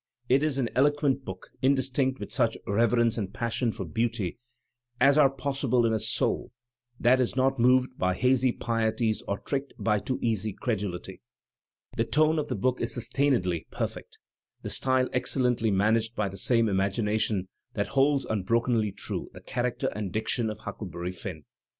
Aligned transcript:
It 0.27 0.41
is 0.41 0.57
an 0.57 0.67
eloquent 0.73 1.25
book, 1.25 1.51
instinct 1.61 2.19
with 2.19 2.31
such 2.31 2.57
reverence 2.65 3.19
and 3.19 3.31
passion 3.31 3.71
for 3.71 3.85
beauty 3.85 4.39
as 4.99 5.15
are 5.15 5.29
possible 5.29 5.85
in 5.85 5.93
a 5.93 5.99
soul 5.99 6.51
that 6.99 7.19
is 7.21 7.35
not 7.35 7.59
moved 7.59 7.99
by 7.99 8.17
ha^ 8.17 8.59
pieties 8.59 9.21
or 9.27 9.37
tricked 9.37 9.73
by 9.77 9.99
too 9.99 10.17
easy 10.19 10.55
creduKty. 10.55 11.19
The 11.97 12.05
tone 12.05 12.39
of 12.39 12.47
the 12.47 12.55
book 12.55 12.81
is 12.81 12.91
sus 12.95 13.09
tainedly 13.09 13.69
perfect, 13.69 14.17
the 14.63 14.71
style 14.71 15.07
excellently 15.13 15.69
managed 15.69 16.15
by 16.15 16.29
'the 16.29 16.37
same 16.39 16.67
imagination 16.67 17.47
that 17.75 17.89
holds 17.89 18.25
unbrokenly 18.25 18.93
true 18.93 19.29
the 19.35 19.39
character 19.41 19.91
and 19.95 20.11
diction 20.11 20.49
of 20.49 20.57
Huckleberry 20.57 21.11
Pinn. 21.11 21.43